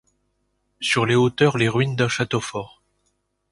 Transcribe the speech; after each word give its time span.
Sur 0.79 1.05
les 1.05 1.13
hauteurs 1.13 1.59
les 1.59 1.69
ruines 1.69 1.95
d'un 1.95 2.09
château 2.09 2.41
fort. 2.41 2.81